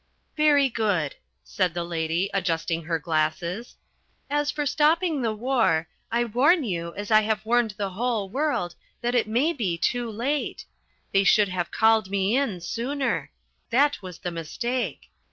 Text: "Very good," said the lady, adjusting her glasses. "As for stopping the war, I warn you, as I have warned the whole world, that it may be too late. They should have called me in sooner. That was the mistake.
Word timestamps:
"Very 0.35 0.67
good," 0.67 1.13
said 1.43 1.75
the 1.75 1.83
lady, 1.83 2.31
adjusting 2.33 2.85
her 2.85 2.97
glasses. 2.97 3.75
"As 4.31 4.49
for 4.49 4.65
stopping 4.65 5.21
the 5.21 5.35
war, 5.35 5.87
I 6.11 6.23
warn 6.23 6.63
you, 6.63 6.95
as 6.95 7.11
I 7.11 7.21
have 7.21 7.45
warned 7.45 7.75
the 7.77 7.91
whole 7.91 8.27
world, 8.27 8.73
that 9.01 9.13
it 9.13 9.27
may 9.27 9.53
be 9.53 9.77
too 9.77 10.09
late. 10.09 10.65
They 11.11 11.23
should 11.23 11.49
have 11.49 11.69
called 11.69 12.09
me 12.09 12.35
in 12.35 12.61
sooner. 12.61 13.29
That 13.69 14.01
was 14.01 14.17
the 14.17 14.31
mistake. 14.31 15.11